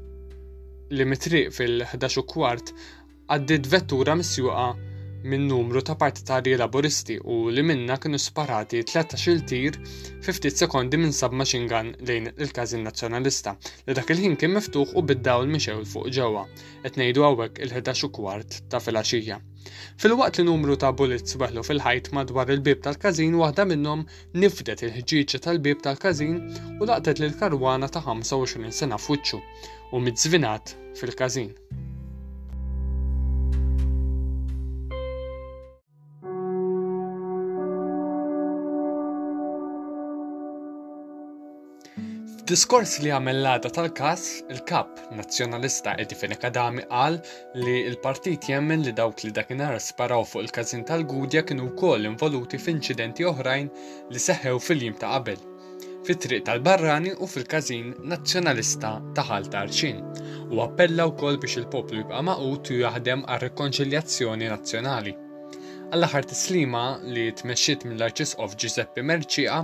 li 0.99 1.07
mitriq 1.07 1.55
fil-11 1.61 2.27
kwart 2.35 2.75
għaddit 3.37 3.71
vettura 3.71 4.19
misjuqa 4.19 4.67
minn 5.25 5.47
numru 5.49 5.81
ta' 5.81 5.95
partitarji 6.01 6.53
laburisti 6.61 7.15
u 7.35 7.37
li 7.57 7.63
minna 7.69 7.95
kienu 8.01 8.19
sparati 8.21 8.81
13 8.91 9.39
tir 9.51 9.77
50 10.27 10.59
sekondi 10.61 10.99
minn 11.01 11.15
submachine 11.19 11.65
gun 11.71 11.89
lejn 12.11 12.27
il-kazin 12.47 12.83
nazzjonalista 12.87 13.55
li 13.89 13.97
dak 13.99 14.13
il-ħin 14.15 14.37
kien 14.43 14.53
miftuħ 14.57 14.93
u 15.01 15.03
biddaw 15.11 15.45
il-mixew 15.47 15.81
fuq 15.95 16.11
ġewwa 16.19 16.43
qed 16.85 16.99
ngħidu 17.01 17.25
hawnhekk 17.29 17.63
il-11 17.69 18.11
kwart 18.19 18.59
ta' 18.75 18.83
filgħaxija. 18.85 19.41
Fil-waqt 20.05 20.43
li 20.43 20.45
numru 20.51 20.77
ta' 20.85 20.93
bullets 21.01 21.39
weħlu 21.41 21.65
fil-ħajt 21.71 22.13
madwar 22.21 22.53
il-bib 22.59 22.85
tal-kazin 22.89 23.41
waħda 23.41 23.69
minnhom 23.73 24.05
nifdet 24.45 24.85
il-ħġiġa 24.91 25.43
tal-bib 25.49 25.81
tal-kazin 25.89 26.37
u 26.77 26.91
laqtet 26.93 27.25
lil 27.25 27.33
karwana 27.41 27.89
ta' 27.97 28.05
25 28.13 28.77
sena 28.85 29.01
fuċċu 29.09 29.41
u 29.97 30.05
mitzvinat 30.05 30.77
fil-kazin. 31.01 31.53
F'diskors 42.45 42.99
li 43.01 43.09
għamel 43.09 43.39
l-għada 43.41 43.71
tal-kas, 43.73 44.25
il-kap 44.53 44.99
nazjonalista 45.17 45.95
Edi 46.03 46.15
Kadami 46.37 46.83
qal 46.91 47.17
li 47.57 47.77
il-partit 47.89 48.49
jemmen 48.51 48.83
li 48.85 48.93
dawk 48.93 49.23
li 49.25 49.31
dakinhar 49.33 49.79
sparaw 49.81 50.27
fuq 50.29 50.43
il-kazin 50.45 50.85
tal-Gudja 50.85 51.41
kienu 51.49 51.71
wkoll 51.71 52.05
involuti 52.11 52.61
f'inċidenti 52.61 53.25
oħrajn 53.31 53.73
li 54.13 54.21
seħew 54.27 54.61
fil-jim 54.61 54.99
ta' 55.01 55.15
qabel, 55.15 55.41
fit-triq 56.05 56.45
tal-Barrani 56.51 57.17
u 57.17 57.25
fil-kazin 57.33 57.95
nazjonalista 58.13 58.93
ta' 59.17 59.25
Ħaltarxin, 59.31 60.05
u 60.53 60.61
appella 60.69 61.09
wkoll 61.15 61.41
biex 61.41 61.63
il-poplu 61.65 62.05
jibqa' 62.05 62.25
maqut 62.29 62.77
u 62.77 62.81
jaħdem 62.85 63.25
għal 63.25 63.45
rekonċiljazzjoni 63.49 64.53
nazzjonali 64.53 65.17
għall-aħħar 65.95 66.27
tislima 66.27 66.81
li 67.15 67.25
tmexxiet 67.39 67.85
mill-Arċisqof 67.87 68.55
Giuseppe 68.59 69.05
Merċija, 69.07 69.61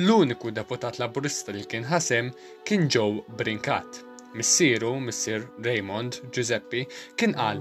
l-uniku 0.00 0.52
deputat 0.56 0.96
laburista 1.00 1.52
li 1.52 1.64
kien 1.68 1.84
ħasem 1.90 2.30
kien 2.64 2.88
Joe 2.88 3.20
Brinkat. 3.40 4.00
Missieru, 4.34 4.94
Missir 4.98 5.44
Raymond 5.62 6.18
Giuseppe, 6.34 6.82
kien 7.20 7.36
qal: 7.38 7.60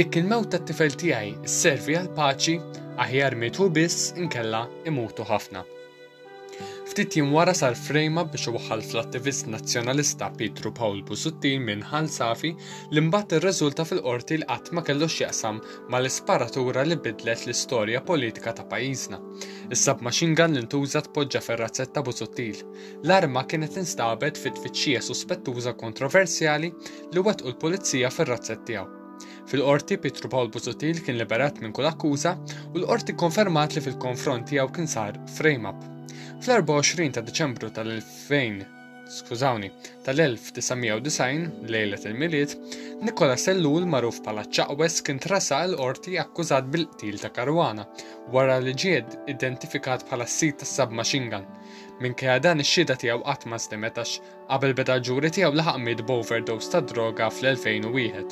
Jekk 0.00 0.18
il-mewt 0.22 0.50
tat-tifel 0.56 0.96
tiegħi 1.04 1.36
s-servi 1.52 1.94
għal 2.00 2.10
paċi, 2.18 2.56
aħjar 3.04 3.36
mitu 3.44 3.68
biss 3.76 4.12
inkella 4.18 4.64
imutu 4.90 5.28
ħafna. 5.30 5.66
Ftit 6.98 7.14
jim 7.16 7.28
wara 7.34 7.52
sar 7.54 7.74
frejma 7.78 8.24
biex 8.30 8.46
uħal 8.50 8.80
fl-attivist 8.82 9.46
nazzjonalista 9.52 10.28
Pietru 10.38 10.72
Paul 10.74 10.96
Busuttil 11.06 11.60
minn 11.62 11.84
ħal 11.92 12.08
Safi 12.10 12.48
li 12.90 13.02
mbagħad 13.04 13.34
irreżulta 13.36 13.84
fil-qorti 13.86 14.38
li 14.40 14.46
qatt 14.48 14.72
ma 14.74 14.82
kellux 14.82 15.20
jaqsam 15.20 15.60
mal-isparatura 15.94 16.82
li 16.88 16.96
bidlet 17.04 17.44
l-istorja 17.46 18.00
politika 18.08 18.50
ta' 18.52 18.64
pajjiżna. 18.72 19.18
is 19.70 19.78
sab 19.86 20.02
gun 20.02 20.56
li 20.58 20.62
ntuża 20.66 21.02
tpoġġa 21.06 21.40
fir-razzetta 21.46 22.02
Busuttil. 22.02 22.64
L-arma 23.04 23.44
kienet 23.46 23.76
instabet 23.82 24.34
fit-tfittxija 24.42 24.98
suspettuża 25.10 25.74
kontroversjali 25.82 26.72
li 27.12 27.20
u 27.20 27.30
l-pulizija 27.30 28.10
fir-razzett 28.16 28.64
tiegħu. 28.72 28.88
Fil-qorti 29.52 30.00
Pietru 30.02 30.26
Paul 30.34 30.50
Busuttil 30.50 30.98
kien 31.06 31.20
liberat 31.22 31.62
minn 31.62 31.72
kull 31.78 31.92
akkuża 31.94 32.34
u 32.74 32.76
l-qorti 32.80 33.14
konfermat 33.24 33.76
li 33.78 33.84
fil-konfront 33.86 34.50
tiegħu 34.50 34.72
kien 34.74 34.90
sar 34.96 35.14
frame-up. 35.38 35.86
Fl-24 36.38 37.10
ta' 37.18 37.22
Deċembru 37.26 37.66
tal-2000, 37.74 38.60
skużawni, 39.10 39.70
tal-1990 40.06 41.64
lejlet 41.72 42.04
il-miliet, 42.06 42.52
Nikola 43.02 43.34
Sellul 43.40 43.88
maruf 43.90 44.20
pala 44.22 44.44
ċaqwes 44.46 45.00
kien 45.06 45.18
trasa 45.22 45.58
l-orti 45.66 46.14
akkużat 46.22 46.68
bil-qtil 46.70 47.18
ta' 47.24 47.32
karwana 47.34 47.88
wara 48.34 48.60
li 48.62 48.70
ġied 48.84 49.16
identifikat 49.34 50.04
bħala 50.10 50.28
sit 50.30 50.60
ta' 50.62 50.68
submachine 50.68 51.26
gun. 51.32 51.48
Minkejja 52.04 52.38
dan 52.46 52.62
ix-xhieda 52.62 52.94
tiegħu 53.02 53.24
qatt 53.26 53.48
ma 53.50 53.58
stemetax 53.58 54.20
qabel 54.52 54.76
beda 54.78 55.00
ġuri 55.08 55.32
tiegħu 55.40 55.58
laħaq 55.58 55.82
mid 55.88 56.04
b'overdose 56.06 56.70
ta' 56.72 56.84
droga 56.86 57.32
fl-2001. 57.34 58.30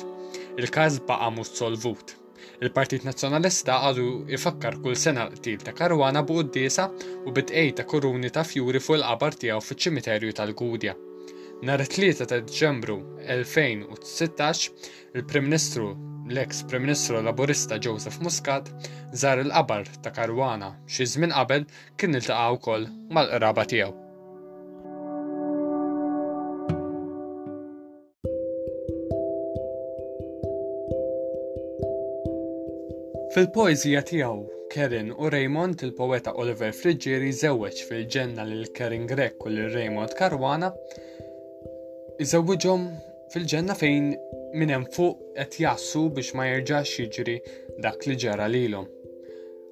Il-każ 0.63 1.01
baqa' 1.11 1.33
mhux 1.35 1.57
solvut. 1.59 2.15
Il-Partit 2.57 3.03
Nazzjonalista 3.05 3.75
għadu 3.85 4.05
ifakkar 4.33 4.79
kull 4.81 4.95
sena 4.97 5.27
til 5.45 5.59
ta' 5.63 5.75
karwana 5.77 6.23
buq 6.29 6.47
d-disa 6.47 6.85
u 6.89 7.33
bidqej 7.35 7.75
ta' 7.77 7.85
kuruni 7.91 8.31
ta' 8.33 8.41
fjuri 8.51 8.81
fuq 8.81 8.97
il-qabar 8.97 9.37
tiegħu 9.43 9.61
fiċ-ċimiterju 9.65 10.33
tal-Gudja. 10.39 10.95
Nar 11.69 11.83
3 11.97 12.15
ta' 12.19 12.39
ġembru 12.61 12.95
2016, 13.35 14.65
il-Prim 15.19 15.47
Ministru 15.51 15.91
l 16.27 16.41
ex 16.45 16.63
Prim 16.69 16.83
Ministru 16.87 17.21
Laburista 17.23 17.77
Joseph 17.85 18.17
Muscat 18.25 18.73
żar 19.21 19.43
il-qabar 19.45 19.85
ta' 20.03 20.11
karwana 20.17 20.73
xi 20.89 21.05
żmien 21.13 21.37
qabel 21.37 21.69
kien 21.97 22.17
iltaqa' 22.23 22.49
wkoll 22.57 22.89
mal-qraba 23.15 23.69
tiegħu. 23.69 24.01
Fil-poezija 33.37 33.99
tiegħu, 34.09 34.45
Kerin 34.73 35.11
u 35.13 35.27
Raymond 35.29 35.83
il-poeta 35.85 36.31
Oliver 36.41 36.71
Friggeri 36.73 37.27
żewweġ 37.37 37.81
fil-ġenna 37.85 38.41
lil 38.49 38.63
Kerin 38.73 39.03
Grek 39.11 39.45
u 39.45 39.51
lil 39.53 39.67
Raymond 39.75 40.15
Karwana 40.17 40.71
iżewwiġhom 42.25 42.87
fil-ġenna 43.35 43.75
fejn 43.77 44.07
minn 44.57 44.73
hemm 44.73 44.87
fuq 44.97 45.21
qed 45.37 45.59
jassu 45.61 46.07
biex 46.17 46.33
ma 46.39 46.47
jerġax 46.49 46.95
jiġri 47.03 47.37
dak 47.85 48.09
li 48.09 48.17
ġara 48.25 48.49
lilhom. 48.49 48.89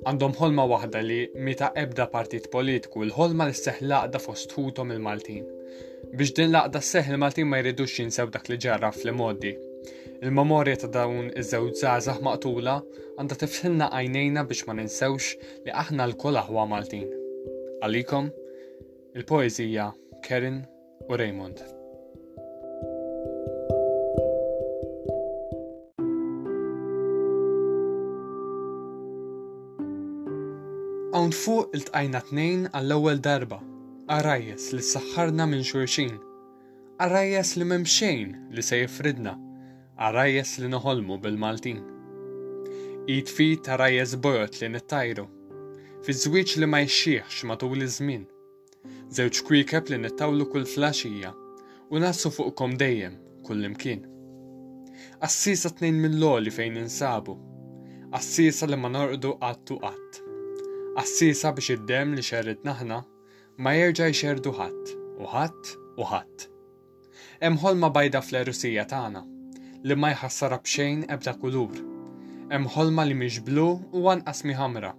Għandhom 0.06 0.38
ħolma 0.43 0.67
waħda 0.75 1.01
li 1.10 1.19
meta 1.49 1.71
ebda 1.88 2.06
partit 2.13 2.51
politiku 2.54 3.01
l-ħolma 3.08 3.49
li 3.49 3.58
seħ 3.65 3.82
laqda 3.89 4.21
fost 4.28 4.54
ħutom 4.60 4.93
il-Maltin. 4.99 5.45
Biex 6.13 6.38
din 6.38 6.54
laqda 6.54 6.86
seħ 6.93 7.15
il-Maltin 7.15 7.49
ma 7.49 7.65
jridux 7.65 7.97
jinsew 7.97 8.30
dak 8.38 8.45
li 8.54 8.62
ġara 8.67 8.93
fl-modi 8.93 9.58
Il-memorja 10.23 10.75
ta' 10.80 10.89
dawn 10.91 11.28
iż-żewġ 11.38 11.73
żgħażagħ 11.82 12.19
maqtula 12.23 12.75
għandha 12.80 13.36
tifsilna 13.41 13.88
għajnejna 13.95 14.43
biex 14.47 14.63
ma 14.69 14.75
ninsewx 14.78 15.36
li 15.65 15.73
aħna 15.82 16.06
l-kol 16.10 16.39
aħwa 16.39 16.63
Maltin. 16.71 17.08
Għalikom, 17.84 18.30
il-poeżija 19.19 19.89
Kerin 20.23 20.62
u 21.10 21.19
Raymond. 21.19 21.60
Għawn 31.15 31.36
fuq 31.41 31.75
il-tqajna 31.75 32.21
tnejn 32.32 32.69
għall-ewwel 32.71 33.19
darba, 33.19 33.60
għarajes 34.15 34.71
li 34.78 34.84
s-saxħarna 34.86 35.49
minn 35.51 35.67
xurxin, 35.67 36.15
għarajes 37.04 37.58
li 37.60 37.67
memxejn 37.73 38.36
li 38.56 38.63
se 38.63 38.80
jifridna, 38.80 39.41
għarajes 39.95 40.49
li 40.60 40.67
noħolmu 40.71 41.15
bil-Maltin. 41.23 41.77
id 43.08 43.29
fi 43.31 43.45
tarajes 43.63 44.15
bojot 44.19 44.58
li 44.60 44.67
nittajru, 44.73 45.23
fi 46.03 46.12
zwiċ 46.12 46.55
li 46.60 46.67
ma 46.67 46.81
jxieħx 46.84 47.45
matul 47.47 47.84
iż-żmien. 47.86 48.25
Żewġ 49.15 49.39
kwikeb 49.47 49.91
li 49.93 49.99
nittawlu 50.03 50.47
kull 50.51 50.65
flasġija 50.67 51.31
u 51.91 52.01
nassu 52.03 52.31
fuqkom 52.34 52.75
dejjem 52.81 53.15
kull 53.47 53.63
imkien. 53.69 54.03
Assisa 55.23 55.69
tnejn 55.71 55.99
mill-loli 56.03 56.51
fejn 56.51 56.75
ninsabu, 56.79 57.38
assisa 58.19 58.67
li 58.67 58.75
ma 58.79 58.89
norqdu 58.91 59.36
għattu 59.39 59.77
qatt. 59.84 60.19
Assisa 60.99 61.53
biex 61.55 61.77
id-dem 61.77 62.17
li 62.17 62.23
xerrit 62.25 62.65
naħna 62.67 62.99
ma 63.60 63.77
jerġa' 63.79 64.12
xerdu 64.12 64.51
ħadd 64.60 64.97
u 65.21 65.31
ħadd 65.36 65.75
u 66.01 66.10
ħadd. 66.12 66.49
Emħol 67.47 67.79
ma 67.79 67.89
bajda 67.93 68.21
fl-erusija 68.23 68.86
tagħna 68.91 69.23
li 69.85 69.93
ma 70.01 70.09
jħassara 70.15 70.57
bxejn 70.65 71.01
ebda 71.13 71.33
kulur. 71.37 71.75
Hemm 72.49 72.69
ħolma 72.73 73.03
li 73.05 73.15
mhix 73.19 73.43
blu 73.45 73.65
u 73.99 74.07
anqas 74.09 74.41
mi 74.47 74.55
ħamra, 74.57 74.91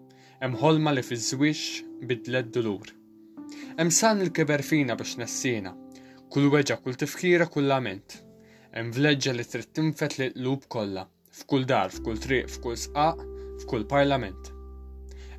hemm 0.43 0.59
ħolma 0.61 0.93
li 0.95 1.03
fiż 1.03 1.33
żwiex 1.33 2.03
bidlet 2.07 2.53
dulur. 2.55 2.93
Hemm 3.81 3.91
san 3.91 4.23
il-kiber 4.23 4.63
fina 4.63 4.95
biex 5.01 5.17
nessina, 5.19 5.73
kull 6.31 6.47
weġa 6.55 6.79
kull 6.85 6.95
tifkira 7.01 7.49
kull 7.51 7.67
lament. 7.73 8.21
Hemm 8.77 8.95
vleġġa 8.95 9.35
li 9.35 9.49
trid 9.51 9.73
tinfet 9.75 10.19
li 10.21 10.31
qlub 10.37 10.69
kollha, 10.71 11.07
f'kull 11.41 11.67
dar, 11.67 11.91
f'kull 11.91 12.23
triq, 12.23 12.47
f'kull 12.55 12.79
sqaq, 12.87 13.25
f'kull 13.65 13.89
parlament. 13.91 14.53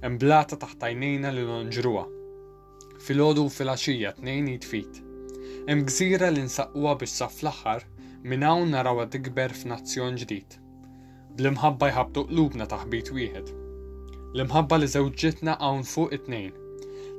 Hemm 0.03 0.19
blata 0.21 0.59
taħt 0.59 0.89
għajnejna 0.89 1.31
li 1.37 1.47
nonġruha. 1.47 2.03
Filgħodu 3.07 3.47
u 3.47 3.53
filgħaxija 3.55 4.11
tnejn 4.19 4.51
jitfit. 4.57 4.99
Hemm 5.69 5.87
gżira 5.87 6.33
li 6.35 6.43
nsaqwa 6.49 6.97
biex 6.99 7.15
saf 7.23 7.39
fl-aħħar 7.39 7.93
minn 8.25 8.41
hawn 8.41 8.71
narawha 8.73 9.05
tikber 9.13 9.51
f'nazzjon 9.53 10.15
ġdid. 10.17 10.55
Bl-imħabba 11.37 11.89
jħabtu 11.91 12.23
qlubna 12.31 12.65
taħbit 12.71 13.11
wieħed. 13.13 13.49
L-imħabba 14.33 14.79
li 14.79 14.87
żewġitna 14.89 15.53
hawn 15.61 15.83
fuq 15.85 16.13
it-tnejn. 16.17 16.51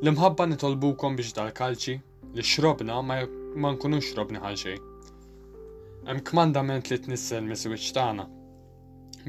L-imħabba 0.03 0.49
nitolbukom 0.53 1.17
biex 1.21 1.33
dal-kalċi 1.37 1.95
li 2.35 2.43
xrobna 2.43 2.97
ma, 3.11 3.21
ma 3.55 3.71
nkunux 3.77 4.09
xrobni 4.11 4.43
ħal 4.43 4.59
xejn. 4.59 4.89
Hemm 6.09 6.25
kmandament 6.27 6.91
li 6.91 6.99
tnissel 7.07 7.47
miswiċ 7.47 7.95
tagħna 8.01 8.25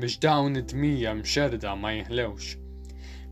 biex 0.01 0.17
dawn 0.25 0.57
id-dmija 0.63 1.13
mxerda 1.21 1.75
ma 1.77 1.93
jihlewx. 1.99 2.55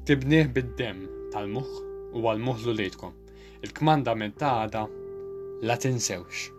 Tibnieh 0.07 0.45
bid-dem 0.55 1.07
tal-muħ 1.33 1.73
u 2.13 2.21
għal-muħlu 2.21 2.77
lejtkom. 2.83 3.17
Il-kmandament 3.65 4.37
ta' 4.37 4.59
għada 4.67 4.85
la 5.65 5.79
tinsewx. 5.81 6.51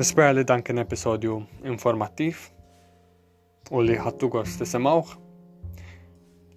Nispera 0.00 0.32
li 0.32 0.44
dan 0.48 0.62
kien 0.64 0.78
episodju 0.80 1.34
informattiv 1.68 2.36
u 3.76 3.82
li 3.84 3.98
ħattu 4.00 4.30
gost 4.32 4.56
tisimawħ. 4.62 5.10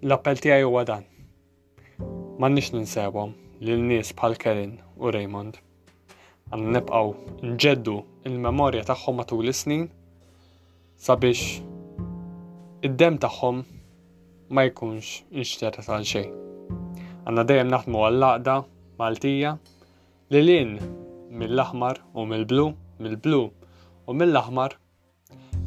L-appell 0.06 0.38
tiegħi 0.40 0.64
Ma 0.72 0.84
dan. 0.88 1.02
M'għandniex 2.40 2.70
ninsewhom 2.78 3.34
lil 3.68 3.82
nies 3.84 4.14
bħal 4.16 4.38
Kerin 4.40 4.70
u 4.96 5.12
Raymond. 5.12 5.58
Għan 6.54 6.70
nibqaw 6.72 7.12
nġeddu 7.50 7.96
il-memorja 8.30 8.86
tagħhom 8.88 9.20
matul 9.20 9.50
is-snin 9.52 9.90
sabiex 11.08 11.58
id-dem 12.88 13.18
tagħhom 13.26 13.58
ma 14.56 14.64
jkunx 14.70 15.18
inxteret 15.42 15.84
tal 15.84 16.06
xej. 16.12 16.30
Għanna 17.28 17.44
dejjem 17.50 17.68
naħdmu 17.76 18.06
għall-laqda 18.08 18.56
Maltija 19.04 19.52
li 20.32 20.40
l-in 20.46 20.78
mill-aħmar 21.36 22.00
u 22.16 22.24
mill-blu 22.32 22.70
mill-blu 23.02 23.40
u 24.10 24.14
mill-aħmar 24.18 24.74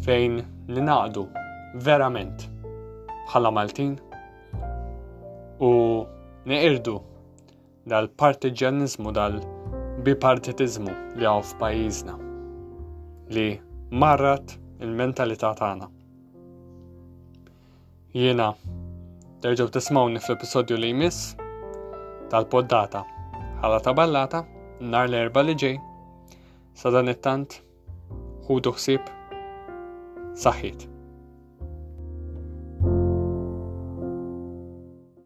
fejn 0.05 0.37
ninaqdu 0.71 1.23
verament 1.87 2.45
bħala 3.27 3.51
Maltin 3.57 3.95
u 5.67 5.71
neqirdu 6.47 6.95
dal-partiġanizmu 7.91 9.11
dal-bipartitizmu 9.19 10.95
li 11.19 11.27
għaw 11.27 11.43
f'pajjiżna 11.51 12.17
li 13.35 13.47
marrat 13.91 14.53
il-mentalità 14.85 15.49
tagħna. 15.57 15.87
Jiena 18.15 18.51
terġgħu 19.43 19.69
tismawni 19.75 20.21
fl-episodju 20.21 20.77
li 20.79 20.93
jmiss 20.93 21.33
tal-poddata 22.31 23.03
ħala 23.63 23.81
taballata 23.87 24.43
nhar 24.83 25.09
l-erba 25.09 25.41
li 25.43 25.55
ġej 25.57 25.77
Sadan 26.79 27.07
ettant, 27.07 27.63
hódog 28.45 28.77
szép, 28.77 29.01
szahét. 30.33 30.96